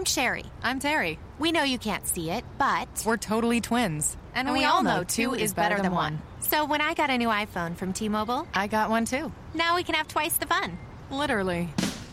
[0.00, 0.46] I'm Sherry.
[0.62, 1.18] I'm Terry.
[1.38, 4.16] We know you can't see it, but We're totally twins.
[4.34, 6.22] and we, all know two is better than one.
[6.40, 9.30] So when I got a new iPhone from T-Mobile, I got one too.
[9.52, 10.78] now we can have twice the fun.
[11.10, 11.68] Literally.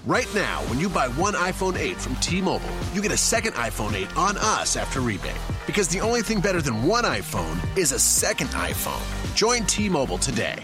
[0.06, 3.54] Right now, when you buy one iPhone 8 from T Mobile, you get a second
[3.54, 5.40] iPhone 8 on us after rebate.
[5.66, 9.02] Because the only thing better than one iPhone is a second iPhone.
[9.34, 10.62] Join T Mobile today.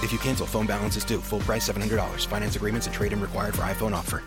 [0.00, 1.20] If you cancel, phone balance is due.
[1.20, 2.24] Full price $700.
[2.26, 4.22] Finance agreements and trade-in required for iPhone offer.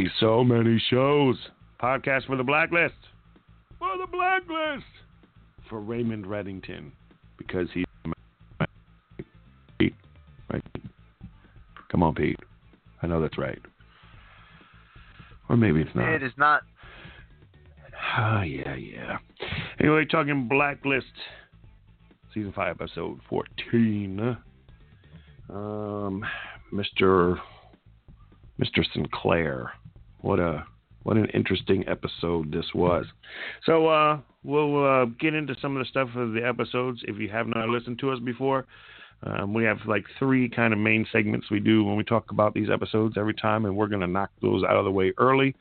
[0.00, 1.36] Hey, so many shows.
[1.78, 2.94] Podcast for the Blacklist.
[3.78, 4.86] For the Blacklist.
[5.68, 6.92] For Raymond Reddington.
[7.36, 7.84] Because he's.
[9.78, 9.94] Pete.
[10.50, 10.64] Right.
[11.90, 12.40] Come on, Pete.
[13.02, 13.58] I know that's right.
[15.50, 16.14] Or maybe it's not.
[16.14, 16.62] It is not.
[18.16, 19.18] Ah, yeah, yeah.
[19.80, 21.12] Anyway, talking Blacklist,
[22.32, 24.38] season five, episode fourteen.
[25.50, 26.24] Um,
[26.72, 27.36] Mister
[28.56, 29.72] Mister Sinclair.
[30.22, 30.64] What a
[31.02, 33.06] what an interesting episode this was.
[33.64, 37.00] So uh, we'll uh, get into some of the stuff of the episodes.
[37.04, 38.66] If you have not listened to us before,
[39.22, 42.54] um, we have like three kind of main segments we do when we talk about
[42.54, 45.54] these episodes every time, and we're going to knock those out of the way early.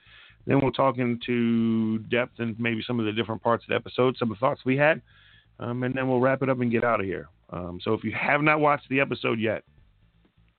[0.45, 4.17] Then we'll talk into depth and maybe some of the different parts of the episode,
[4.17, 5.02] some of the thoughts we had,
[5.59, 7.27] um, and then we'll wrap it up and get out of here.
[7.52, 9.63] Um, so if you have not watched the episode yet,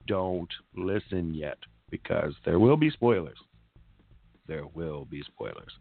[0.07, 1.59] don't listen yet
[1.91, 3.39] because there will be spoilers.
[4.51, 5.73] There will be spoilers.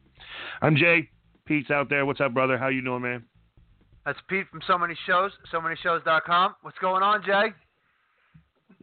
[0.62, 1.10] I'm Jay.
[1.48, 2.06] Pete's out there.
[2.06, 2.56] What's up, brother?
[2.56, 3.26] How you doing, man?
[4.06, 6.54] That's Pete from So Many Shows, so many shows.com.
[6.62, 7.48] What's going on, Jay?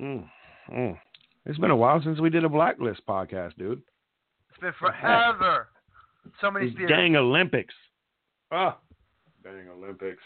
[0.03, 0.29] Mm,
[0.73, 0.99] mm.
[1.45, 3.81] It's been a while since we did a Blacklist podcast, dude.
[4.51, 5.69] It's been forever.
[6.41, 7.75] So many These dang Olympics.
[8.51, 8.75] Oh,
[9.45, 10.23] dang Olympics.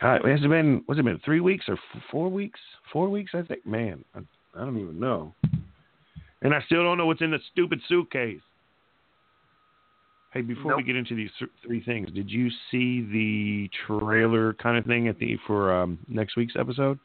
[0.00, 0.82] God, has it been?
[0.86, 1.20] What's it been?
[1.24, 2.58] Three weeks or f- four weeks?
[2.92, 3.64] Four weeks, I think.
[3.64, 4.18] Man, I,
[4.56, 5.32] I don't even know.
[6.44, 8.40] And I still don't know what's in the stupid suitcase.
[10.32, 11.30] Hey, before we get into these
[11.64, 16.36] three things, did you see the trailer kind of thing at the for um, next
[16.36, 16.98] week's episode?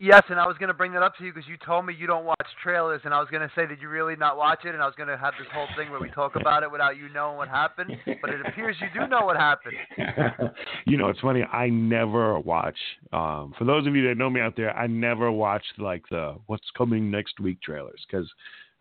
[0.00, 1.94] Yes, and I was going to bring that up to you because you told me
[1.96, 4.64] you don't watch trailers, and I was going to say, did you really not watch
[4.64, 4.74] it?
[4.74, 6.96] And I was going to have this whole thing where we talk about it without
[6.96, 7.92] you knowing what happened.
[8.20, 9.76] But it appears you do know what happened.
[10.86, 11.44] you know, it's funny.
[11.44, 12.78] I never watch.
[13.12, 16.36] Um, for those of you that know me out there, I never watch like the
[16.46, 18.28] what's coming next week trailers because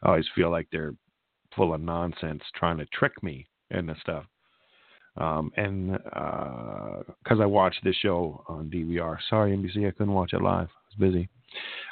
[0.04, 0.94] I always feel like they're
[1.56, 4.26] full of nonsense trying to trick me and the stuff.
[5.16, 10.42] Um, and because I watched this show on DVR, sorry NBC, I couldn't watch it
[10.42, 10.68] live.
[10.70, 11.30] I was busy.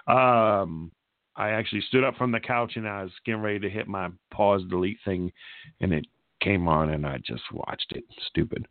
[0.08, 0.92] Um,
[1.36, 4.10] I actually stood up from the couch and I was getting ready to hit my
[4.32, 5.32] pause delete thing,
[5.80, 6.06] and it
[6.42, 8.04] came on, and I just watched it.
[8.28, 8.68] Stupid.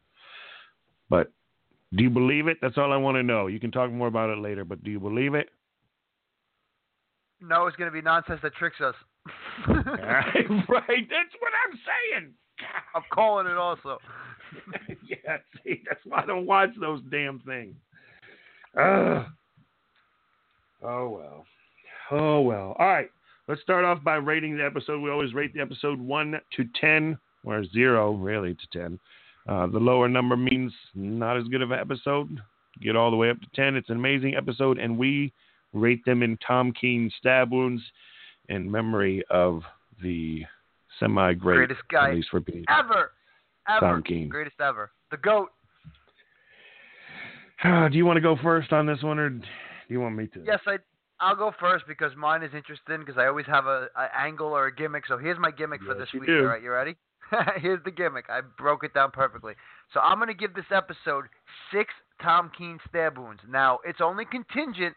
[1.09, 1.33] But
[1.97, 2.59] do you believe it?
[2.61, 3.47] That's all I want to know.
[3.47, 5.49] You can talk more about it later, but do you believe it?
[7.41, 8.95] No, it's going to be nonsense that tricks us.
[9.69, 12.33] right, that's what I'm saying.
[12.95, 13.99] I'm calling it also.
[15.09, 17.75] yeah, see, that's why I don't watch those damn things.
[18.79, 19.25] Ugh.
[20.83, 21.45] Oh well.
[22.11, 22.77] Oh well.
[22.79, 23.11] All right.
[23.49, 25.01] Let's start off by rating the episode.
[25.01, 28.99] We always rate the episode one to ten, or zero really to ten.
[29.49, 32.41] Uh, the lower number means not as good of an episode.
[32.81, 33.77] Get all the way up to ten.
[33.77, 35.33] It's an amazing episode, and we
[35.73, 37.83] rate them in Tom Keen stab wounds
[38.51, 39.63] in memory of
[40.03, 40.43] the
[40.99, 42.65] semi-great, Greatest guy for Pete.
[42.69, 43.13] Ever.
[43.69, 44.03] Ever.
[44.29, 44.91] Greatest ever.
[45.11, 45.49] The GOAT.
[47.91, 49.47] Do you want to go first on this one, or do
[49.89, 50.43] you want me to?
[50.45, 50.77] Yes, I.
[51.23, 54.69] I'll go first because mine is interesting because I always have a, a angle or
[54.69, 55.07] a gimmick.
[55.07, 56.29] So here's my gimmick for Yes, this you week.
[56.29, 56.39] do.
[56.39, 56.97] All right, you ready?
[57.61, 58.25] here's the gimmick.
[58.31, 59.53] I broke it down perfectly.
[59.93, 61.27] So I'm gonna give this episode
[61.71, 63.43] six Tom Keen stab wounds.
[63.47, 64.97] Now it's only contingent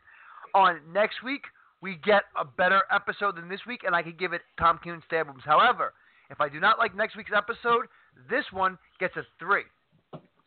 [0.56, 1.42] on next week
[1.84, 5.02] we get a better episode than this week, and I can give it Tom Keen
[5.06, 5.44] stab wounds.
[5.46, 5.94] However,
[6.32, 7.86] if I do not like next week's episode,
[8.30, 9.64] this one gets a three.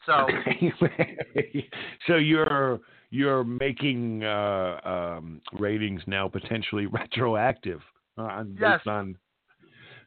[0.06, 0.26] So
[2.06, 2.80] so you're
[3.10, 7.80] you're making uh, um, ratings now potentially retroactive
[8.18, 8.80] uh, on- Yes.
[8.86, 9.16] on.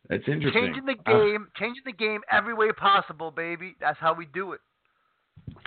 [0.10, 0.64] That's interesting.
[0.74, 3.76] changing the Uh, game, changing the game every way possible, baby.
[3.80, 4.60] That's how we do it.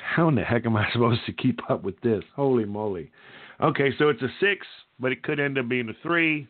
[0.02, 2.24] how in the heck am I supposed to keep up with this?
[2.34, 3.12] Holy moly!
[3.60, 4.66] Okay, so it's a six,
[5.02, 6.48] but it could end up being a three,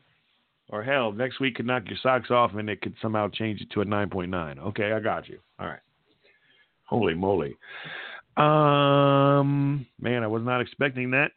[0.69, 3.71] or hell, next week could knock your socks off and it could somehow change it
[3.73, 4.59] to a nine point nine.
[4.59, 5.39] Okay, I got you.
[5.59, 5.81] All right.
[6.85, 7.57] Holy moly!
[8.37, 11.33] Um, man, I was not expecting that.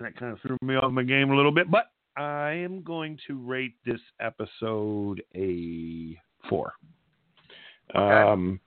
[0.00, 3.18] That kind of threw me off my game a little bit, but I am going
[3.26, 6.18] to rate this episode a
[6.48, 6.72] four.
[7.94, 8.30] Okay.
[8.30, 8.60] Um,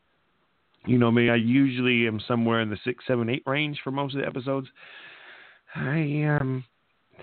[0.85, 4.15] you know me, I usually am somewhere in the six, seven, eight range for most
[4.15, 4.67] of the episodes.
[5.75, 6.63] I um,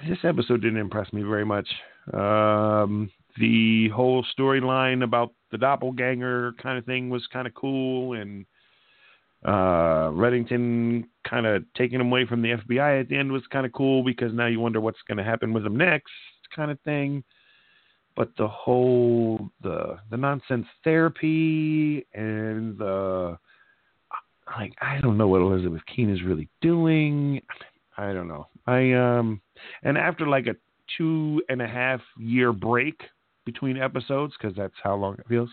[0.07, 1.69] this episode didn't impress me very much.
[2.13, 8.45] Um, the whole storyline about the doppelganger kind of thing was kind of cool, and
[9.45, 13.67] uh, Reddington kind of taking him away from the FBI at the end was kind
[13.67, 16.13] of cool because now you wonder what's going to happen with him next,
[16.55, 17.23] kind of thing.
[18.17, 23.39] But the whole the the nonsense therapy and the
[24.57, 27.41] like I don't know what Elizabeth Keen is really doing.
[27.97, 28.49] I don't know.
[28.67, 29.41] I um
[29.83, 30.57] and after like a
[30.97, 33.03] two and a half year break
[33.45, 35.51] between episodes because that's how long it feels.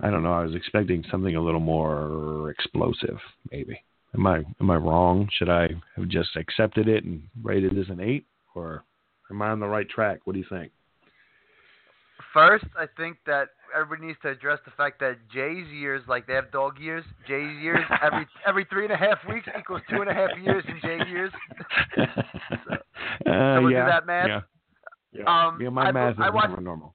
[0.00, 0.32] I don't know.
[0.32, 3.18] I was expecting something a little more explosive,
[3.50, 3.82] maybe.
[4.14, 5.28] Am I am I wrong?
[5.36, 8.24] Should I have just accepted it and rated this an eight,
[8.54, 8.84] or
[9.30, 10.20] am I on the right track?
[10.24, 10.72] What do you think?
[12.36, 16.34] First, I think that everybody needs to address the fact that Jay's years, like they
[16.34, 20.10] have dog years, Jay's years every every three and a half weeks equals two and
[20.10, 21.32] a half years in Jay years.
[21.96, 22.04] uh,
[23.24, 24.28] we'll do that math?
[24.28, 24.40] Yeah,
[25.12, 25.24] yeah.
[25.24, 26.94] Um, yeah my I- math is I watched- never normal.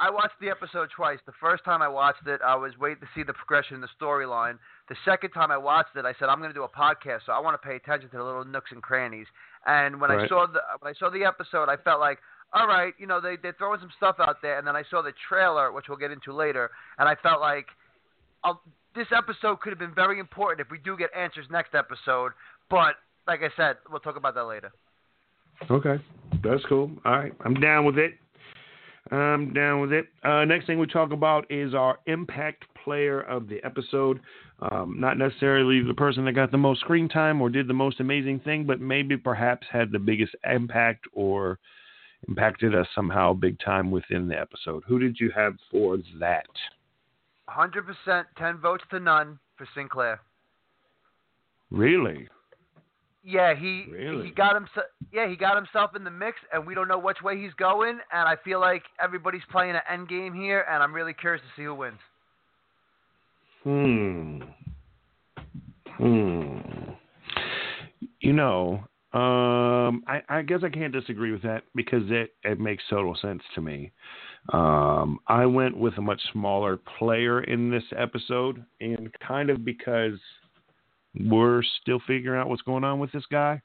[0.00, 1.18] I watched the episode twice.
[1.26, 3.88] The first time I watched it, I was waiting to see the progression in the
[4.00, 4.58] storyline.
[4.88, 7.32] The second time I watched it, I said I'm going to do a podcast, so
[7.32, 9.26] I want to pay attention to the little nooks and crannies.
[9.66, 12.18] And when I saw the when I saw the episode, I felt like,
[12.52, 14.58] all right, you know, they they're throwing some stuff out there.
[14.58, 17.66] And then I saw the trailer, which we'll get into later, and I felt like,
[18.44, 18.52] i
[18.94, 22.32] this episode could have been very important if we do get answers next episode.
[22.68, 22.94] But
[23.28, 24.72] like I said, we'll talk about that later.
[25.70, 26.02] Okay,
[26.42, 26.90] that's cool.
[27.04, 28.14] All right, I'm down with it.
[29.12, 30.06] I'm down with it.
[30.22, 34.20] Uh, next thing we talk about is our impact player of the episode.
[34.60, 38.00] Um, not necessarily the person that got the most screen time or did the most
[38.00, 41.58] amazing thing, but maybe perhaps had the biggest impact or
[42.26, 44.82] impacted us somehow big time within the episode.
[44.86, 46.46] Who did you have for that?
[47.48, 50.20] 100%, 10 votes to none for Sinclair.
[51.70, 52.28] Really?
[53.24, 54.26] Yeah, he Really?
[54.26, 54.86] he got himself.
[55.12, 57.98] Yeah, he got himself in the mix, and we don't know which way he's going.
[58.12, 61.60] And I feel like everybody's playing an end game here, and I'm really curious to
[61.60, 61.98] see who wins.
[63.64, 64.40] Hmm.
[65.98, 66.58] Hmm.
[68.20, 72.82] You know, um, I, I guess I can't disagree with that because it, it makes
[72.90, 73.90] total sense to me.
[74.52, 80.18] Um, I went with a much smaller player in this episode, and kind of because
[81.18, 83.62] we're still figuring out what's going on with this guy,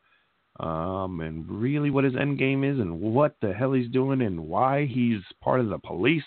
[0.61, 4.39] um, and really what his end game is, and what the hell he's doing, and
[4.39, 6.23] why he's part of the police.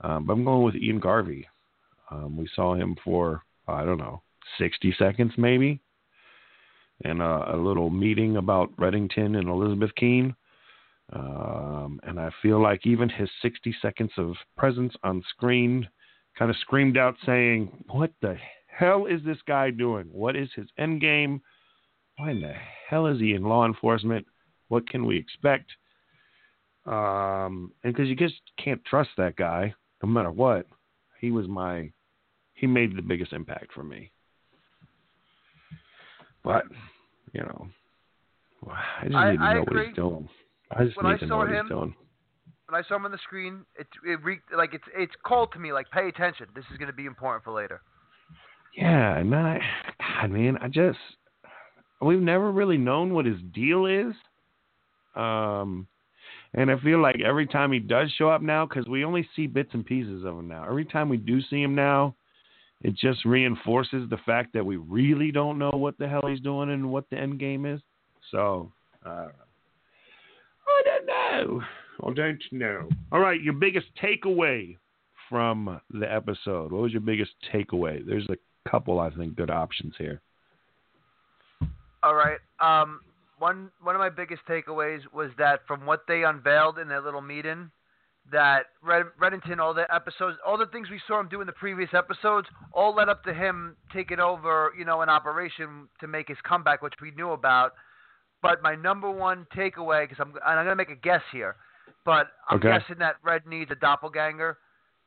[0.00, 1.46] Um, but I'm going with Ian Garvey.
[2.10, 4.22] Um, we saw him for I don't know
[4.58, 5.80] 60 seconds maybe,
[7.04, 10.34] and uh, a little meeting about Reddington and Elizabeth Keen.
[11.12, 15.88] Um, and I feel like even his 60 seconds of presence on screen
[16.38, 18.36] kind of screamed out saying, "What the
[18.66, 20.06] hell is this guy doing?
[20.12, 21.40] What is his end game?
[22.16, 22.54] Why in the
[22.88, 24.26] hell is he in law enforcement?
[24.68, 25.70] What can we expect?"
[26.84, 30.66] Um, and because you just can't trust that guy, no matter what.
[31.20, 31.90] He was my
[32.54, 34.10] he made the biggest impact for me.
[36.44, 36.64] But,
[37.32, 37.68] you know,
[38.70, 39.86] I just I- need to I know what agree.
[39.86, 40.28] he's doing.
[40.70, 41.94] I just When need I to know saw what him- he's doing.
[42.68, 45.58] When I saw him on the screen, it it re- like it's it's called to
[45.58, 46.48] me like pay attention.
[46.54, 47.80] This is going to be important for later.
[48.76, 49.60] Yeah, man, I,
[50.20, 50.98] God, man, I just
[52.02, 54.14] we've never really known what his deal is.
[55.16, 55.86] Um,
[56.52, 59.46] and I feel like every time he does show up now, because we only see
[59.46, 60.64] bits and pieces of him now.
[60.68, 62.14] Every time we do see him now,
[62.82, 66.70] it just reinforces the fact that we really don't know what the hell he's doing
[66.70, 67.80] and what the end game is.
[68.30, 68.70] So,
[69.04, 69.28] uh,
[70.68, 71.62] I don't know.
[72.06, 72.88] I don't know.
[73.10, 74.76] All right, your biggest takeaway
[75.28, 76.72] from the episode.
[76.72, 78.04] What was your biggest takeaway?
[78.04, 78.36] There's a
[78.70, 80.20] couple, I think, good options here.
[82.02, 82.38] All right.
[82.60, 83.00] Um,
[83.38, 87.20] one one of my biggest takeaways was that from what they unveiled in their little
[87.20, 87.70] meeting,
[88.32, 91.52] that Red, Reddington, all the episodes, all the things we saw him do in the
[91.52, 96.28] previous episodes, all led up to him taking over, you know, an operation to make
[96.28, 97.74] his comeback, which we knew about.
[98.42, 101.56] But my number one takeaway, because I'm and I'm gonna make a guess here,
[102.04, 102.68] but I'm Okay.
[102.68, 104.58] guessing that Red needs a doppelganger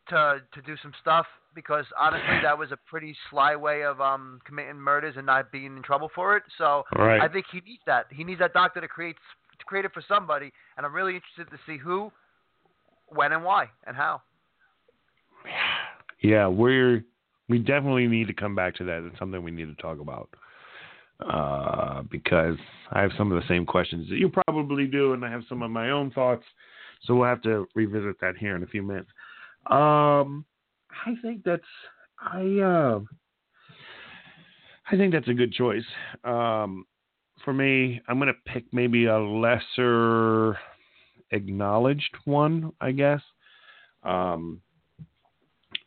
[0.09, 4.39] to to do some stuff because honestly, that was a pretty sly way of um
[4.45, 6.43] committing murders and not being in trouble for it.
[6.57, 7.21] So right.
[7.21, 8.07] I think he needs that.
[8.09, 9.15] He needs that doctor to create
[9.57, 12.11] to create it for somebody, and I'm really interested to see who,
[13.13, 14.21] when, and why, and how.
[16.21, 17.03] Yeah, we're
[17.49, 19.05] we definitely need to come back to that.
[19.05, 20.29] It's something we need to talk about.
[21.29, 22.57] uh, because
[22.91, 25.61] I have some of the same questions that you probably do, and I have some
[25.61, 26.43] of my own thoughts.
[27.03, 29.09] So we'll have to revisit that here in a few minutes.
[29.67, 30.45] Um,
[31.05, 31.61] I think that's
[32.19, 32.99] I uh,
[34.91, 35.83] I think that's a good choice.
[36.23, 36.85] Um,
[37.43, 40.57] for me, I'm gonna pick maybe a lesser
[41.31, 43.21] acknowledged one, I guess.
[44.03, 44.61] Um,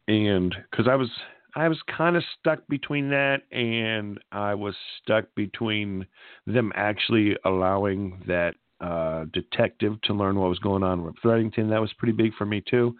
[0.09, 1.11] and because I was
[1.57, 6.07] I was kind of stuck between that, and I was stuck between
[6.47, 11.71] them actually allowing that uh, detective to learn what was going on with Reddington.
[11.71, 12.97] That was pretty big for me too.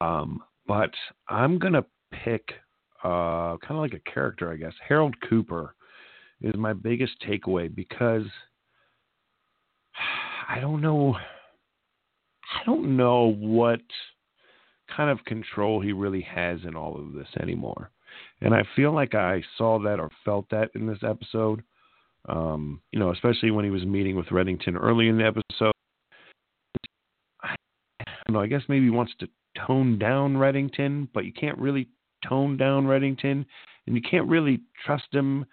[0.00, 0.90] Um, but
[1.28, 2.50] I'm gonna pick
[3.04, 4.74] uh, kind of like a character, I guess.
[4.86, 5.74] Harold Cooper
[6.42, 8.26] is my biggest takeaway because
[10.48, 11.16] I don't know.
[12.52, 13.80] I don't know what
[14.94, 17.90] kind of control he really has in all of this anymore.
[18.40, 21.62] And I feel like I saw that or felt that in this episode.
[22.28, 25.72] Um, you know, especially when he was meeting with Reddington early in the episode.
[27.42, 27.54] I
[28.26, 29.28] don't know, I guess maybe he wants to
[29.66, 31.88] tone down Reddington, but you can't really
[32.28, 33.44] tone down Reddington
[33.86, 35.46] and you can't really trust him.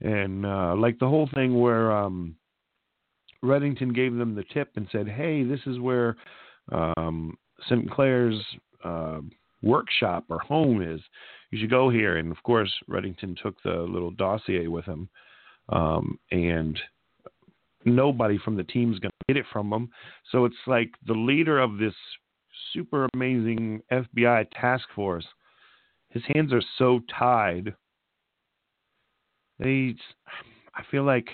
[0.00, 2.36] And uh, like the whole thing where um,
[3.44, 6.16] Reddington gave them the tip and said, "Hey, this is where
[6.72, 7.36] um,
[7.68, 8.40] Sinclair's
[8.84, 9.20] uh,
[9.62, 11.00] workshop or home is.
[11.50, 15.08] You should go here." And of course, Reddington took the little dossier with him,
[15.68, 16.78] um, and
[17.84, 19.90] nobody from the team's going to get it from him.
[20.30, 21.94] So it's like the leader of this
[22.72, 25.26] super amazing FBI task force.
[26.10, 27.74] His hands are so tied.
[29.58, 29.94] They,
[30.74, 31.28] I feel like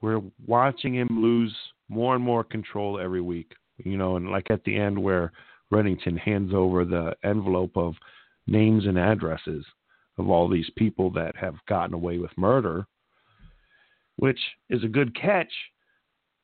[0.00, 1.54] we're watching him lose
[1.88, 3.52] more and more control every week.
[3.78, 5.32] You know, and like at the end where
[5.72, 7.94] Reddington hands over the envelope of
[8.46, 9.64] names and addresses
[10.18, 12.86] of all these people that have gotten away with murder,
[14.16, 14.38] which
[14.68, 15.52] is a good catch,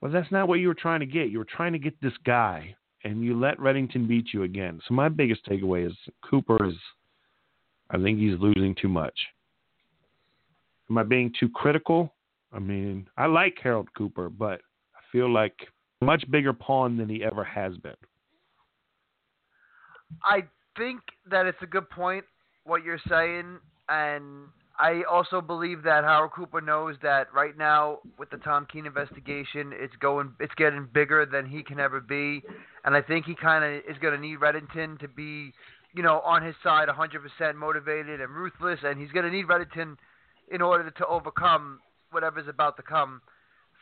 [0.01, 1.31] but that's not what you were trying to get.
[1.31, 4.81] You were trying to get this guy, and you let Reddington beat you again.
[4.89, 5.95] So my biggest takeaway is
[6.29, 6.75] Cooper is,
[7.91, 9.19] I think he's losing too much.
[10.89, 12.15] Am I being too critical?
[12.57, 14.63] I mean, I like Harold Cooper, but
[14.95, 15.55] I feel like
[16.01, 17.93] much bigger pawn than he ever has been.
[20.25, 20.45] I
[20.79, 22.25] think that it's a good point
[22.65, 23.59] what you're saying,
[23.91, 24.47] and
[24.79, 29.73] I also believe that Harold Cooper knows that right now with the Tom Keen investigation,
[29.75, 32.43] it's going, it's getting bigger than he can ever be,
[32.85, 35.53] and I think he kind of is going to need Reddington to be,
[35.95, 39.97] you know, on his side, 100% motivated and ruthless, and he's going to need Reddington
[40.51, 43.21] in order to overcome whatever's about to come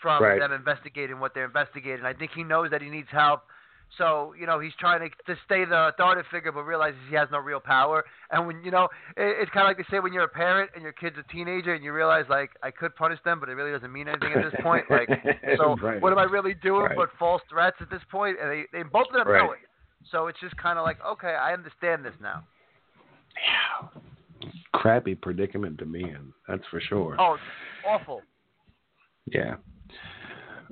[0.03, 0.39] from Right.
[0.39, 2.05] them investigating what they're investigating.
[2.05, 3.43] I think he knows that he needs help.
[3.99, 7.29] So you know he's trying to to stay the authoritative figure, but realizes he has
[7.31, 8.05] no real power.
[8.31, 8.85] And when you know,
[9.17, 11.33] it, it's kind of like they say when you're a parent and your kid's a
[11.33, 14.33] teenager, and you realize like I could punish them, but it really doesn't mean anything
[14.35, 14.91] at this point.
[14.91, 15.09] Like,
[15.59, 16.03] so Right.
[16.03, 16.97] what am I really doing Right.
[16.97, 18.37] but false threats at this point?
[18.43, 19.39] And they, they both of them Right.
[19.41, 19.59] know it.
[20.11, 22.43] So it's just kind of like, okay, I understand this now.
[23.37, 24.01] Yeah.
[24.75, 27.17] Crappy predicament to be in, that's for sure.
[27.19, 27.37] Oh,
[27.87, 28.23] awful.
[29.27, 29.55] Yeah.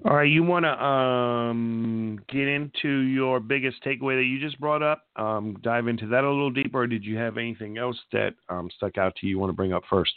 [0.04, 4.82] All right, you want to um, get into your biggest takeaway that you just brought
[4.82, 5.04] up?
[5.14, 8.68] Um, dive into that a little deeper, or did you have anything else that um,
[8.76, 9.30] stuck out to you?
[9.30, 10.12] You want to bring up first?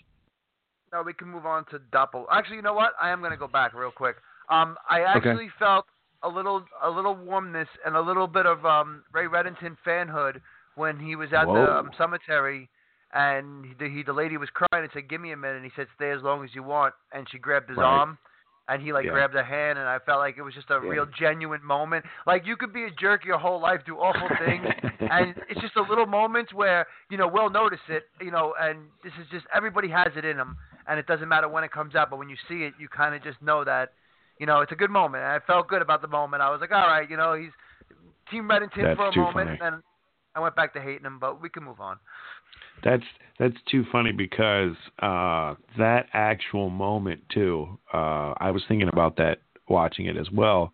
[0.92, 2.26] No, we can move on to Doppel.
[2.32, 2.94] Actually, you know what?
[3.00, 4.16] I am going to go back real quick.
[4.50, 5.30] Um, I Okay.
[5.30, 5.86] actually felt
[6.24, 10.42] a little, a little warmness and a little bit of um, Ray Reddington fanhood
[10.76, 11.54] when he was at Whoa.
[11.54, 12.70] the um, cemetery,
[13.14, 15.72] and he, he, the lady was crying and said, "Give me a minute." And he
[15.76, 18.02] said, "Stay as long as you want." And she grabbed his Right.
[18.02, 18.18] arm,
[18.68, 19.12] and he like Yeah.
[19.12, 20.90] grabbed her hand, and I felt like it was just a Yeah.
[20.90, 22.06] real genuine moment.
[22.26, 24.68] Like you could be a jerk your whole life, do awful things,
[25.10, 28.80] and it's just a little moment where you know we'll notice it, you know, and
[29.04, 30.56] this is just everybody has it in them,
[30.88, 33.16] and it doesn't matter when it comes out, but when you see it, you kind
[33.16, 33.94] of just know that,
[34.40, 35.24] you know, it's a good moment.
[35.24, 36.42] And I felt good about the moment.
[36.42, 37.52] I was like, all right, you know, he's
[38.32, 39.58] Team Reddington That's for a moment, funny.
[39.62, 39.84] and
[40.36, 41.98] I went back to hating him, but we can move on.
[42.84, 43.04] That's
[43.40, 47.78] that's too funny because uh, that actual moment too.
[47.94, 50.72] Uh, I was thinking about that watching it as well.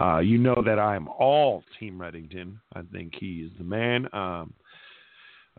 [0.00, 2.58] Uh, you know that I'm all Team Reddington.
[2.74, 4.08] I think he is the man.
[4.12, 4.52] Um,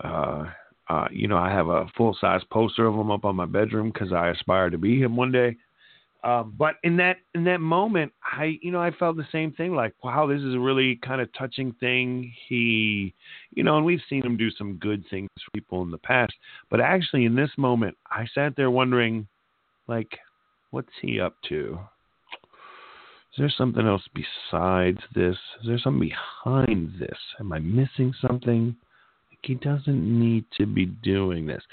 [0.04, 0.46] uh,
[0.90, 3.92] uh, you know, I have a full size poster of him up on my bedroom
[3.92, 5.58] because I aspire to be him one day.
[6.28, 9.74] Um, but in that in that moment, I you know I felt the same thing.
[9.74, 12.34] Like, wow, this is a really kind of touching thing.
[12.50, 13.14] He,
[13.56, 16.34] you know, and we've seen him do some good things for people in the past.
[16.70, 19.26] But actually, in this moment, I sat there wondering,
[19.88, 20.20] like,
[20.72, 21.80] what's he up to?
[23.32, 25.38] Is there something else besides this?
[25.62, 27.18] Is there something behind this?
[27.40, 28.76] Am I missing something?
[29.48, 31.64] He doesn't need to be doing this.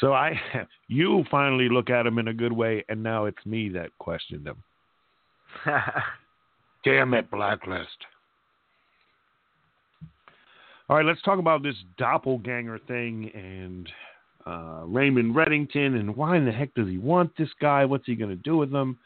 [0.00, 0.40] So I,
[0.88, 4.46] you finally look at him in a good way, and now it's me that questioned
[4.46, 4.62] him.
[6.84, 7.88] Damn it, blacklist.
[10.88, 13.88] All right, let's talk about this doppelganger thing and
[14.46, 17.84] uh, Raymond Reddington and why in the heck does he want this guy?
[17.84, 18.98] What's he going to do with him?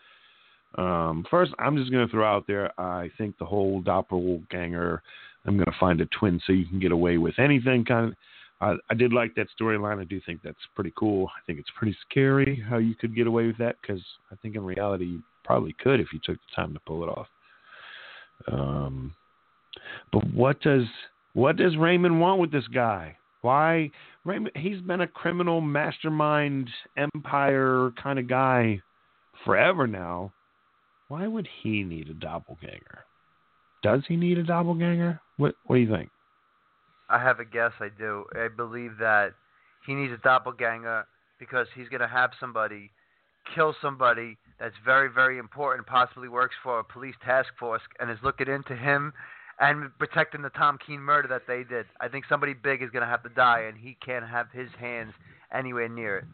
[0.79, 5.03] Um, first, I'm just going to throw out there I think the whole doppelganger,
[5.47, 8.15] I'm going to find a twin so you can get away with anything kind of.
[8.61, 10.01] I, I did like that storyline.
[10.01, 11.29] I do think that's pretty cool.
[11.37, 14.55] I think it's pretty scary how you could get away with that because I think
[14.55, 17.27] in reality you probably could if you took the time to pull it off.
[18.51, 19.15] Um,
[20.13, 20.85] but what does
[21.35, 23.17] what does Raymond want with this guy?
[23.41, 23.91] Why
[24.25, 24.53] Raymond?
[24.57, 28.81] He's been a criminal mastermind, empire kind of guy
[29.45, 30.33] forever now.
[31.09, 33.05] Why would he need a doppelganger?
[33.83, 35.21] Does he need a doppelganger?
[35.37, 36.11] What What do you think?
[37.09, 37.73] I have a guess.
[37.81, 38.25] I do.
[38.35, 39.35] I believe that
[39.87, 41.05] he needs a doppelganger
[41.39, 42.91] because he's going to have somebody
[43.55, 48.19] kill somebody that's very, very important, possibly works for a police task force, and is
[48.23, 49.13] looking into him
[49.59, 51.87] and protecting the Tom Keen murder that they did.
[52.01, 54.69] I think somebody big is going to have to die, and he can't have his
[54.79, 55.13] hands
[55.53, 56.25] anywhere near it.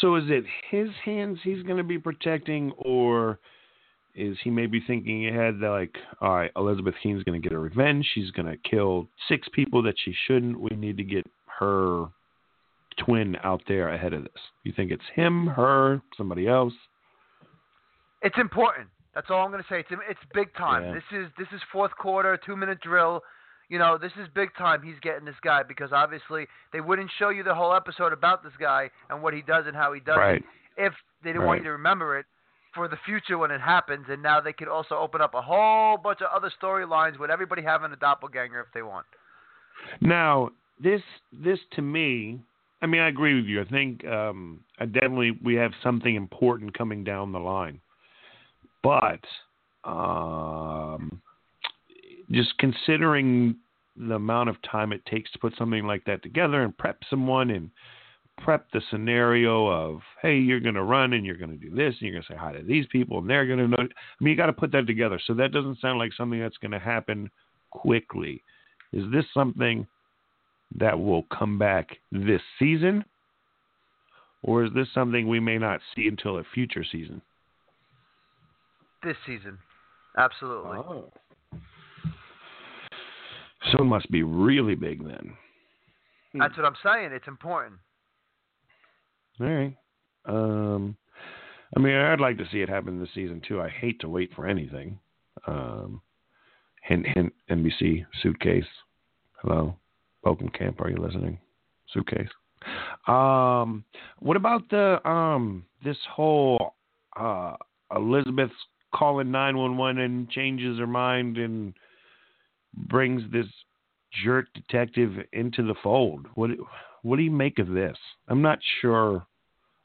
[0.00, 3.38] So is it his hands he's going to be protecting, or
[4.14, 7.60] is he maybe thinking ahead that like, all right, Elizabeth Keen's going to get her
[7.60, 8.06] revenge.
[8.14, 10.60] She's going to kill six people that she shouldn't.
[10.60, 11.26] We need to get
[11.58, 12.06] her
[12.98, 14.42] twin out there ahead of this.
[14.64, 16.72] You think it's him, her, somebody else?
[18.22, 18.88] It's important.
[19.14, 19.80] That's all I'm going to say.
[19.80, 20.84] It's it's big time.
[20.84, 20.94] Yeah.
[20.94, 23.22] This is this is fourth quarter, two minute drill.
[23.68, 24.82] You know, this is big time.
[24.82, 28.52] He's getting this guy because obviously they wouldn't show you the whole episode about this
[28.58, 30.36] guy and what he does and how he does Right.
[30.36, 30.44] it
[30.76, 32.26] if they didn't want you to remember it
[32.74, 34.06] for the future when it happens.
[34.08, 37.62] And now they could also open up a whole bunch of other storylines with everybody
[37.62, 39.06] having a doppelganger if they want.
[40.00, 40.50] Now,
[40.82, 42.40] this this to me,
[42.82, 43.60] I mean, I agree with you.
[43.60, 47.80] I think um, I definitely we have something important coming down the line,
[48.82, 49.20] but
[49.84, 51.20] um,
[52.30, 53.56] just considering
[53.96, 57.50] the amount of time it takes to put something like that together and prep someone
[57.50, 57.70] and
[58.44, 61.94] prep the scenario of hey you're going to run and you're going to do this
[61.94, 64.24] and you're going to say hi to these people and they're going to know i
[64.24, 66.70] mean you got to put that together so that doesn't sound like something that's going
[66.70, 67.30] to happen
[67.70, 68.42] quickly
[68.92, 69.86] is this something
[70.76, 73.04] that will come back this season?
[74.42, 77.20] Or is this something we may not see until a future season?
[79.02, 79.58] This season,
[80.18, 80.78] absolutely.
[80.78, 81.12] Oh.
[83.72, 85.34] So it must be really big then.
[86.34, 87.10] That's what I'm saying.
[87.12, 87.74] It's important.
[89.40, 89.76] All right.
[90.26, 90.96] Um,
[91.76, 93.60] I mean, I'd like to see it happen this season too.
[93.60, 94.98] I hate to wait for anything.
[95.46, 96.02] Um,
[96.82, 98.64] hint, hint, NBC, suitcase.
[99.42, 99.76] Hello.
[100.24, 100.80] Bokenkamp.
[100.80, 101.38] Are you listening?
[101.92, 102.28] Suitcase.
[103.06, 103.84] Um,
[104.18, 106.74] what about the um this whole
[107.18, 107.54] uh
[107.94, 108.52] Elizabeth's
[108.94, 111.72] calling nine one one and changes her mind and
[112.74, 113.46] brings this
[114.22, 116.26] jerk detective into the fold?
[116.34, 116.50] What
[117.02, 117.96] what do you make of this?
[118.28, 119.26] I'm not sure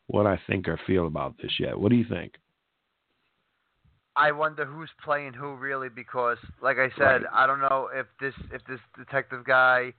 [0.07, 1.79] what I think or feel about this yet.
[1.79, 2.33] What do you think?
[4.17, 7.33] I wonder who's playing who really because, like I said, Right.
[7.33, 9.93] I don't know if this if this detective guy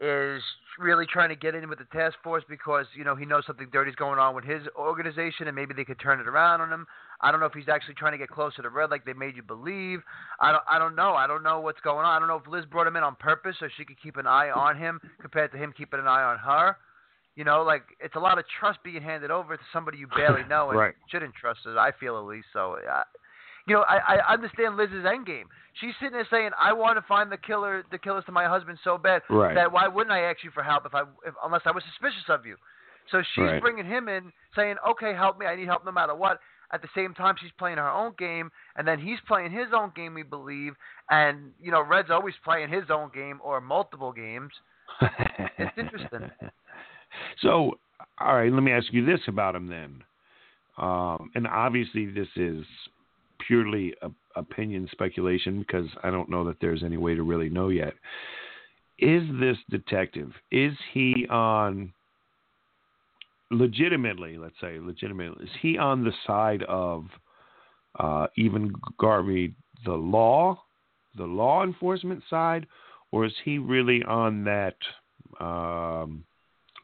[0.00, 0.42] is
[0.78, 3.68] really trying to get in with the task force because you know he knows something
[3.72, 6.86] dirty's going on with his organization and maybe they could turn it around on him.
[7.20, 9.36] I don't know if he's actually trying to get closer to Red like they made
[9.36, 10.00] you believe.
[10.40, 11.14] I don't I don't know.
[11.14, 12.16] I don't know what's going on.
[12.16, 14.26] I don't know if Liz brought him in on purpose so she could keep an
[14.26, 16.76] eye on him compared to him keeping an eye on her.
[17.36, 20.44] You know, like it's a lot of trust being handed over to somebody you barely
[20.48, 20.94] know and Right.
[21.10, 21.60] shouldn't trust.
[21.66, 22.76] It, I feel at least so.
[22.90, 23.02] Uh,
[23.66, 25.46] you know, I, I understand Liz's end game.
[25.80, 28.78] She's sitting there saying, "I want to find the killer, the killers to my husband
[28.84, 29.54] so bad Right.
[29.54, 32.28] that why wouldn't I ask you for help if I, if, unless I was suspicious
[32.28, 32.56] of you?"
[33.10, 33.60] So she's Right.
[33.60, 35.46] bringing him in, saying, "Okay, help me.
[35.46, 36.40] I need help no matter what."
[36.72, 39.92] At the same time, she's playing her own game, and then he's playing his own
[39.94, 40.14] game.
[40.14, 40.74] We believe,
[41.10, 44.52] and you know, Red's always playing his own game or multiple games.
[45.58, 46.30] It's interesting.
[47.40, 47.78] So,
[48.20, 50.02] all right, let me ask you this about him then.
[50.76, 52.64] Um, and obviously, this is
[53.46, 57.68] purely a, opinion speculation because I don't know that there's any way to really know
[57.68, 57.94] yet.
[58.98, 60.32] Is this detective?
[60.50, 61.92] Is he on?
[63.50, 67.04] Legitimately, let's say, legitimately, is he on the side of
[68.00, 70.60] uh, Ian Garvey, the law,
[71.16, 72.66] the law enforcement side,
[73.12, 74.74] or is he really on that?
[75.38, 76.24] Um,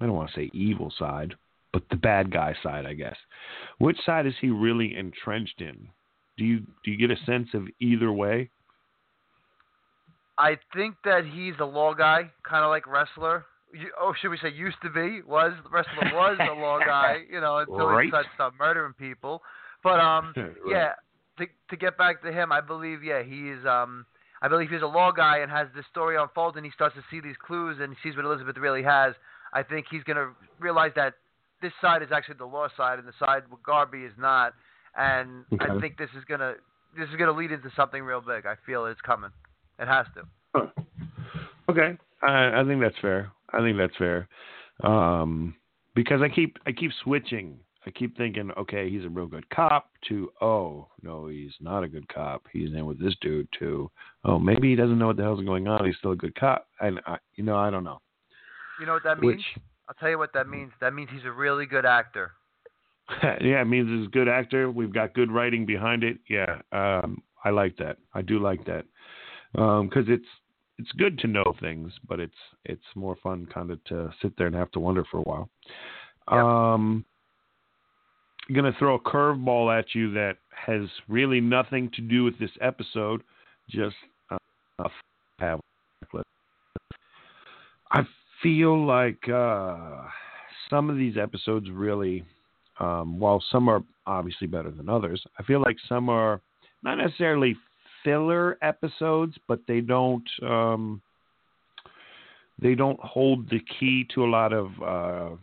[0.00, 1.34] I don't want to say evil side,
[1.72, 3.16] but the bad guy side, I guess.
[3.78, 5.88] Which side is he really entrenched in?
[6.38, 8.50] Do you do you get a sense of either way?
[10.38, 13.44] I think that he's a law guy, kind of like Ressler.
[14.00, 15.20] Oh, should we say used to be?
[15.22, 18.04] Was Ressler was a law guy, you know, until Right.
[18.04, 19.42] he started start murdering people.
[19.84, 20.52] But um, Right.
[20.66, 20.92] yeah,
[21.38, 24.06] to to get back to him, I believe yeah he is um.
[24.42, 27.02] I believe he's a law guy and has this story unfold, and he starts to
[27.10, 29.12] see these clues and sees what Elizabeth really has.
[29.52, 31.14] I think he's going to realize that
[31.62, 34.54] this side is actually the law side, and the side with Garvey is not.
[34.96, 36.54] And I think this is gonna
[36.98, 38.46] this is gonna lead into something real big.
[38.46, 39.30] I feel it's coming.
[39.78, 40.22] It has to.
[40.54, 40.66] Huh.
[41.68, 43.30] Okay, I, I think that's fair.
[43.52, 44.28] I think that's fair.
[44.82, 45.54] Um,
[45.94, 47.58] because I keep I keep switching.
[47.86, 49.90] I keep thinking, okay, he's a real good cop.
[50.08, 52.46] To oh no, he's not a good cop.
[52.52, 53.48] He's in with this dude.
[53.60, 53.90] To
[54.24, 55.84] oh maybe he doesn't know what the hell's going on.
[55.86, 56.66] He's still a good cop.
[56.80, 58.00] And I, you know I don't know.
[58.80, 59.36] You know what that means?
[59.36, 60.72] Which I'll tell you what that means.
[60.80, 62.32] That means he's a really good actor.
[63.22, 64.70] yeah, it means he's a good actor.
[64.70, 66.18] We've got good writing behind it.
[66.28, 67.98] Yeah, um, I like that.
[68.14, 68.84] I do like that
[69.52, 70.26] because it's
[70.78, 72.32] it's good to know things, but it's
[72.64, 75.48] it's more fun kind of to sit there and have to wonder for a while.
[76.30, 76.38] Yep.
[76.38, 77.04] Um,
[78.48, 82.50] I'm gonna throw a curveball at you that has really nothing to do with this
[82.60, 83.22] episode.
[83.68, 83.96] Just
[84.30, 84.88] uh,
[85.38, 85.60] have.
[87.92, 88.06] I
[88.42, 90.02] feel like uh,
[90.68, 92.24] some of these episodes really
[92.80, 96.40] um, while some are obviously better than others, I feel like some are
[96.82, 97.56] not necessarily
[98.02, 101.02] filler episodes, but they don't um,
[102.60, 105.36] they don't hold the key to a lot of uh,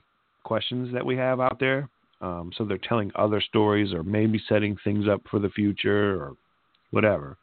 [0.44, 1.90] questions that we have out there.
[2.20, 6.36] Um, so they're telling other stories, or maybe setting things up for the future, or
[6.90, 7.38] whatever.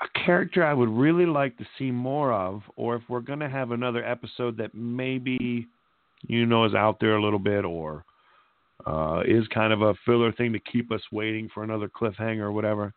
[0.00, 3.48] A character I would really like to see more of, or if we're going to
[3.48, 5.66] have another episode that maybe
[6.26, 8.04] you know is out there a little bit, or
[8.86, 12.52] uh, is kind of a filler thing to keep us waiting for another cliffhanger or
[12.52, 12.94] whatever.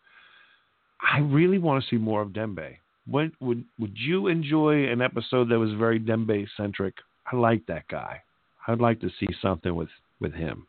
[1.02, 2.78] I really want to see more of Dembe.
[3.08, 6.94] Would would would you enjoy an episode that was very Dembe centric?
[7.32, 8.22] I like that guy.
[8.68, 10.68] I'd like to see something with with him.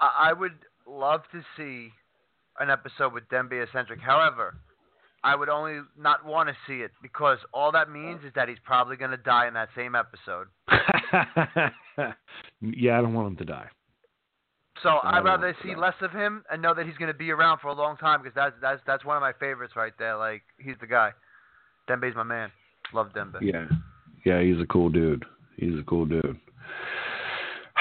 [0.00, 1.90] I would love to see
[2.60, 4.00] an episode with Dembe eccentric.
[4.00, 4.56] However,
[5.24, 8.58] I would only not want to see it because all that means is that he's
[8.64, 10.46] probably going to die in that same episode.
[12.60, 13.66] yeah, I don't want him to die.
[14.82, 17.30] So I I'd rather see less of him and know that he's going to be
[17.30, 20.16] around for a long time because that's that's that's one of my favorites right there.
[20.16, 21.10] Like he's the guy.
[21.88, 22.50] Dembe's my man.
[22.92, 23.40] Love Dembe.
[23.40, 23.66] Yeah,
[24.24, 25.24] yeah, he's a cool dude.
[25.56, 26.38] He's a cool dude.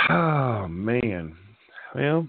[0.08, 1.36] Oh man,
[1.96, 2.28] well,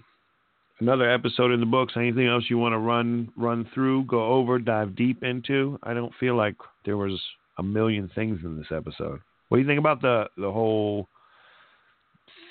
[0.80, 1.94] another episode in the books.
[1.96, 5.78] Anything else you want to run run through, go over, dive deep into?
[5.82, 7.20] I don't feel like there was
[7.58, 9.20] a million things in this episode.
[9.48, 11.08] What do you think about the the whole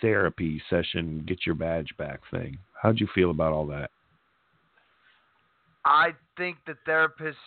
[0.01, 2.57] therapy session, get your badge back thing?
[2.81, 3.89] How'd you feel about all that?
[5.85, 7.37] I think the therapist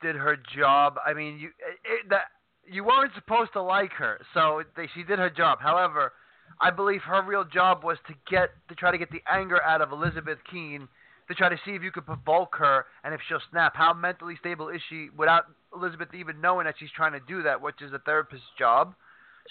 [0.00, 0.96] did her job.
[1.04, 1.48] I mean, you
[1.84, 2.26] it, that
[2.66, 5.58] you weren't supposed to like her, so they, she did her job.
[5.60, 6.12] However,
[6.60, 9.80] I believe her real job was to get to try to get the anger out
[9.80, 10.88] of Elizabeth Keen,
[11.28, 13.76] to try to see if you could provoke her and if she'll snap.
[13.76, 15.44] How mentally stable is she without
[15.74, 18.94] Elizabeth even knowing that she's trying to do that, which is a therapist's job.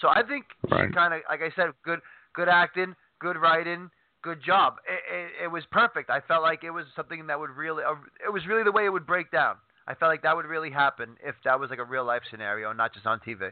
[0.00, 0.88] So I think Right.
[0.88, 2.00] she kind of, like I said, good
[2.34, 3.90] good acting, good writing,
[4.22, 4.76] good job.
[4.86, 6.10] It, it, it was perfect.
[6.10, 7.94] I felt like it was something that would really, uh,
[8.24, 9.56] it was really the way it would break down.
[9.86, 12.72] I felt like that would really happen if that was like a real life scenario,
[12.72, 13.50] not just on TV.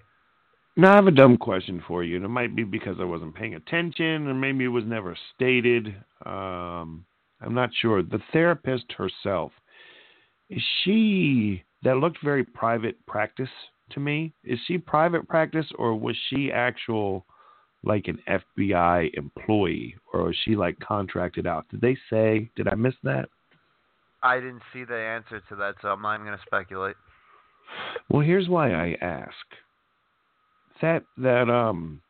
[0.78, 3.34] Now, I have a dumb question for you, and it might be because I wasn't
[3.34, 5.86] paying attention, or maybe it was never stated.
[6.26, 7.06] Um,
[7.40, 8.02] I'm not sure.
[8.02, 9.52] The therapist herself,
[10.50, 13.48] is she, that looked very private practice
[13.92, 14.34] to me.
[14.44, 17.24] Is she private practice, or was she actual,
[17.82, 21.66] like an FBI employee, or was she like contracted out?
[21.70, 23.30] Did they say, did I miss that?
[24.22, 26.96] I didn't see the answer to that, so I'm not even going to speculate.
[28.10, 29.32] Well, here's why I ask.
[30.82, 32.00] That that um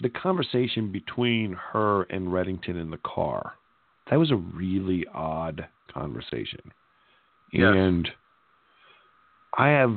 [0.00, 3.54] the conversation between her and Reddington in the car.
[4.10, 6.60] That was a really odd conversation.
[7.52, 7.72] Yes.
[7.74, 8.08] And
[9.58, 9.96] I have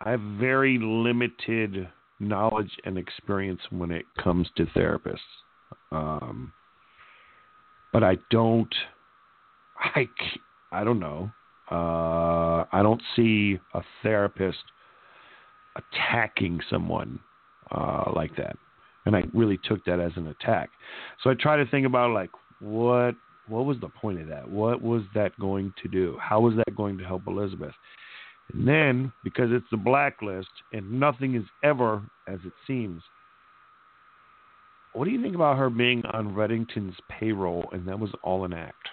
[0.00, 1.88] I have very limited
[2.20, 5.18] knowledge and experience when it comes to therapists.
[5.90, 6.52] Um
[7.92, 8.74] but I don't
[9.78, 10.06] I
[10.72, 11.30] I don't know.
[11.70, 14.58] Uh, I don't see a therapist
[15.76, 17.18] attacking someone
[17.70, 18.56] uh, like that,
[19.06, 20.70] and I really took that as an attack.
[21.22, 23.14] So I try to think about like what
[23.48, 24.48] what was the point of that?
[24.48, 26.16] What was that going to do?
[26.20, 27.74] How was that going to help Elizabeth?
[28.52, 33.02] And then because it's the blacklist and nothing is ever as it seems.
[34.92, 38.52] What do you think about her being on Reddington's payroll and that was all an
[38.52, 38.88] act?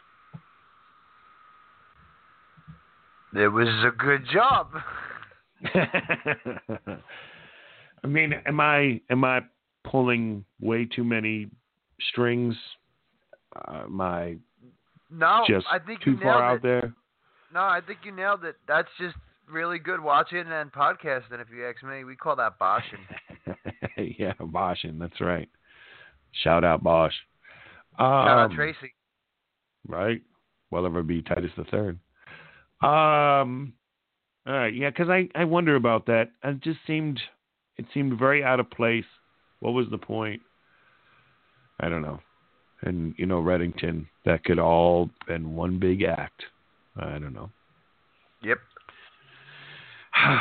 [3.34, 4.72] It was a good job.
[8.04, 9.41] I mean, am I am I
[9.84, 11.47] pulling way too many
[12.10, 12.56] strings?
[13.56, 14.38] Uh, am I
[15.10, 16.93] No, just I think too far nailed out there?
[17.54, 18.56] No, I think you nailed it.
[18.67, 19.15] That's just
[19.50, 21.41] really good watching and podcasting.
[21.41, 23.06] If you ask me, we call that boshing.
[24.17, 24.97] yeah, boshing.
[25.00, 25.50] That's right.
[26.43, 27.13] Shout out Bosch.
[27.97, 28.93] Shout out Um, Tracy.
[29.86, 30.21] right?
[30.71, 32.00] Will ever be Titus the Third.
[32.82, 33.74] Um.
[34.48, 36.32] All right, yeah, because I I wonder about that.
[36.44, 37.20] It just seemed
[37.78, 39.06] it seemed very out of place.
[39.60, 40.42] What was the point?
[41.80, 42.20] I don't know.
[42.82, 46.44] And you know, Reddington, that could all been one big act.
[46.96, 47.50] I don't know.
[48.44, 48.58] Yep.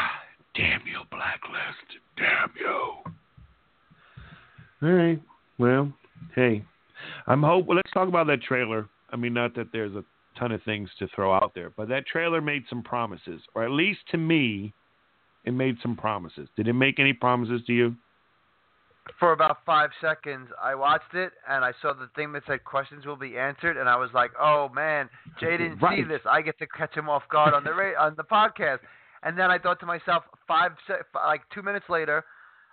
[0.54, 2.00] Damn you, Blacklist.
[2.16, 2.92] Damn you.
[4.82, 5.20] All right.
[5.58, 5.92] Well,
[6.34, 6.64] hey,
[7.26, 7.66] I'm hope.
[7.66, 8.88] Well, let's talk about that trailer.
[9.10, 10.04] I mean, not that there's a
[10.40, 13.70] ton of things to throw out there, but that trailer made some promises, or at
[13.70, 14.72] least to me,
[15.44, 16.48] it made some promises.
[16.56, 17.94] Did it make any promises to you?
[19.18, 23.06] For about five seconds, I watched it and I saw the thing that said questions
[23.06, 25.08] will be answered, and I was like, "Oh man,
[25.40, 26.20] Jay didn't see this.
[26.26, 28.80] I get to catch him off guard on the ra- on the podcast."
[29.22, 32.24] And then I thought to myself, five se- like two minutes later,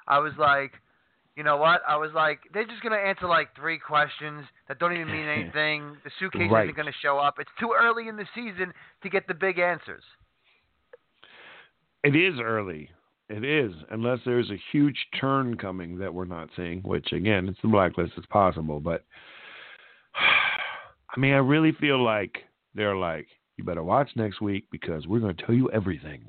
[0.07, 0.73] I was like,
[1.37, 4.91] "You know what?" I was like, "They're just gonna answer like three questions that don't
[4.93, 5.95] even mean anything.
[6.03, 6.63] The suitcase Right.
[6.65, 7.39] isn't gonna show up.
[7.39, 8.73] It's too early in the season
[9.03, 10.03] to get the big answers."
[12.03, 12.89] It is early.
[13.29, 17.61] It is, unless there's a huge turn coming that we're not seeing, which again, it's
[17.61, 18.79] the blacklist, it's possible.
[18.79, 19.03] But
[20.15, 25.19] I mean, I really feel like they're like, you better watch next week because we're
[25.19, 26.23] going to tell you everything.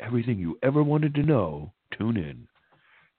[0.00, 2.46] Everything you ever wanted to know, tune in.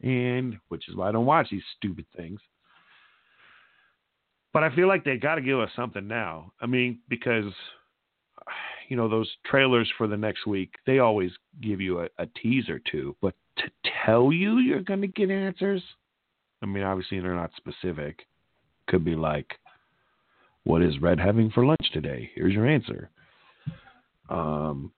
[0.02, 2.40] And which is why I don't watch these stupid things.
[4.54, 6.54] But I feel like they got to give us something now.
[6.60, 7.54] I mean, because
[8.90, 11.32] you know those trailers for the next week they always
[11.62, 13.66] give you a, a teaser two but to
[14.06, 15.84] tell you you're going to get answers
[16.62, 18.26] i mean obviously they're not specific.
[18.88, 19.54] Could be like
[20.64, 22.30] what is red having for lunch today?
[22.36, 23.10] Here's your answer.
[24.30, 24.92] Um,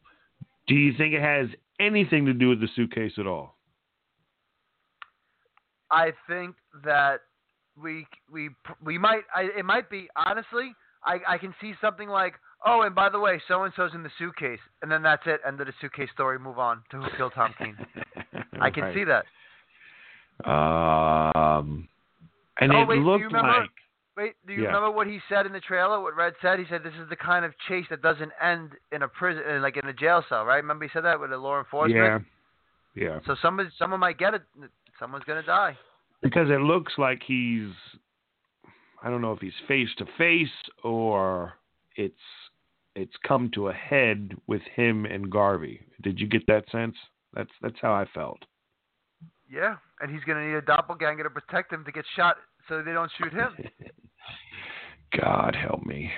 [0.68, 1.48] do you think it has
[1.80, 3.56] anything to do with the suitcase at all
[5.92, 7.22] I think that
[7.82, 8.50] we we
[8.84, 10.74] we might I, it might be honestly
[11.06, 12.34] I I can see something like
[12.66, 15.42] oh and by the way so and so's in the suitcase and then that's it
[15.46, 17.78] end of the suitcase story move on to who killed Tom Keen.
[18.60, 18.96] I can Right.
[18.96, 19.26] see that.
[20.46, 21.88] Um,
[22.60, 23.70] and Oh, it wait, do you looked remember- like
[24.18, 24.68] wait do you Yeah.
[24.68, 26.60] remember what he said in the trailer what Red said?
[26.60, 29.60] He said this is the kind of chase that doesn't end in a prison uh,
[29.62, 30.58] like in a jail cell right?
[30.58, 31.96] Remember he said that with a law enforcement?
[31.96, 32.20] Yeah.
[32.94, 33.20] Yeah.
[33.26, 34.42] So someone someone might get it
[35.02, 35.76] someone's gonna die
[36.22, 37.72] because it looks like he's
[39.04, 40.48] I don't know if he's face to face
[40.84, 41.54] or
[41.96, 42.14] it's
[42.96, 45.82] it's come to a head with him and Garvey.
[46.04, 46.96] Did you get that sense?
[47.34, 48.44] That's that's how I felt.
[49.50, 52.38] yeah and he's gonna need a doppelganger to protect him to get shot
[52.70, 53.56] so they don't shoot him.
[55.20, 56.10] God help me.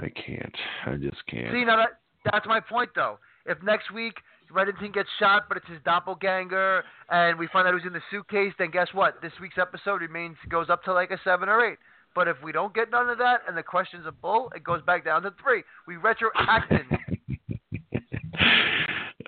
[0.00, 0.56] I can't.
[0.86, 1.52] I just can't.
[1.52, 3.18] See, now that that's my point, though.
[3.46, 4.14] If next week
[4.54, 8.52] Reddington gets shot, but it's his doppelganger, and we find out who's in the suitcase,
[8.58, 9.20] then guess what?
[9.22, 11.78] This week's episode remains goes up to like a seven or eight.
[12.14, 14.82] But if we don't get none of that, and the question's a bull, it goes
[14.82, 15.62] back down to three.
[15.86, 16.84] We retroacted.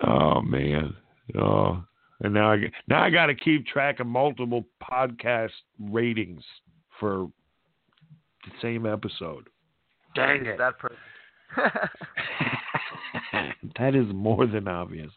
[0.07, 0.93] oh man.
[1.39, 1.83] Oh,
[2.19, 6.43] and now I g- now I got to keep track of multiple podcast ratings
[6.99, 7.29] for
[8.45, 9.47] the same episode.
[10.15, 10.57] Dang it.
[10.57, 10.97] that person.
[13.79, 15.11] that is more than obvious.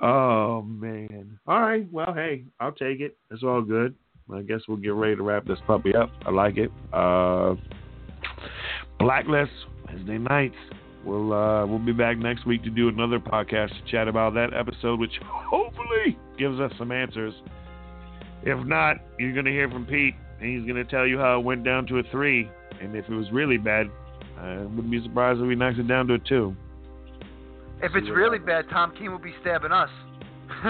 [0.00, 1.38] Oh man.
[1.46, 1.90] All right.
[1.92, 3.16] Well, hey, I'll take it.
[3.30, 3.94] It's all good.
[4.32, 6.10] I guess we'll get ready to wrap this puppy up.
[6.26, 6.70] I like it.
[6.92, 7.54] Uh,
[8.98, 9.52] Blacklist
[9.86, 10.56] Wednesday nights.
[11.04, 14.52] We'll uh, we'll be back next week to do another podcast to chat about that
[14.52, 17.32] episode, which hopefully gives us some answers.
[18.42, 21.64] If not, you're gonna hear from Pete, and he's gonna tell you how it went
[21.64, 22.50] down to a three,
[22.82, 23.86] and if it was really bad,
[24.38, 26.54] I wouldn't be surprised if he knocks it down to a two.
[27.82, 29.90] If it's really bad, Tom Keen will be stabbing us.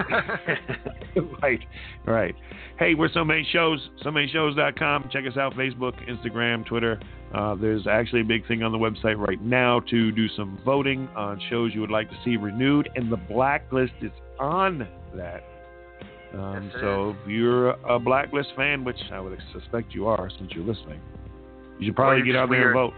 [1.42, 1.60] right,
[2.04, 2.34] right.
[2.78, 5.08] Hey, we're so many shows, so many shows.com.
[5.12, 7.00] Check us out Facebook, Instagram, Twitter.
[7.34, 11.08] Uh, there's actually a big thing on the website right now to do some voting
[11.16, 15.44] on shows you would like to see renewed, and the blacklist is on that.
[16.34, 20.28] Um, Yes, it so if you're a blacklist fan, which I would suspect you are
[20.38, 21.00] since you're listening,
[21.78, 22.94] you should probably get just out there and vote.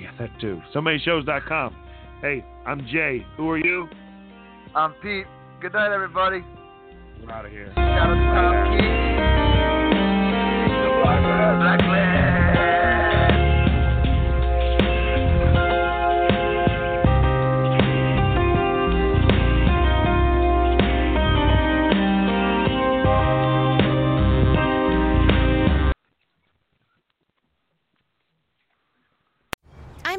[0.00, 0.62] Yeah, that too.
[0.72, 1.76] So many shows.com.
[2.22, 3.26] Hey, I'm Jay.
[3.36, 3.88] Who are you?
[4.74, 5.26] I'm Pete.
[5.60, 6.42] Good night, everybody.
[7.22, 7.70] We're out of here.
[7.74, 9.06] Shout out to Tom Keen.
[11.60, 12.25] Blacklist.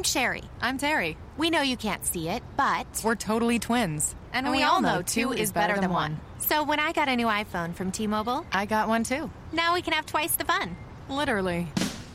[0.08, 0.42] Sherry.
[0.62, 1.18] I'm Terry.
[1.36, 2.86] We know you can't see it, but.
[3.04, 4.14] We're totally twins.
[4.32, 6.18] And, we, all know two is better than one.
[6.38, 9.30] So when I got a new iPhone from T Mobile, I got one too.
[9.52, 10.76] now we can have twice the fun.
[11.10, 11.66] Literally.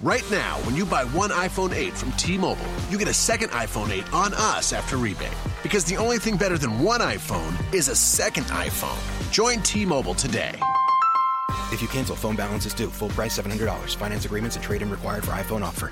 [0.02, 3.50] Right now, when you buy one iPhone 8 from T Mobile, you get a second
[3.52, 5.30] iPhone 8 on us after rebate.
[5.62, 9.00] Because the only thing better than one iPhone is a second iPhone.
[9.32, 10.60] Join T Mobile today.
[11.72, 12.90] If you cancel, phone balance is due.
[12.90, 13.96] Full price $700.
[13.96, 15.92] Finance agreements and trade-in required for iPhone offer.